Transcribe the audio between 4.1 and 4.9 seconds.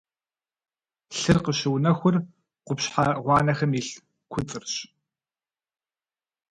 куцӏырщ.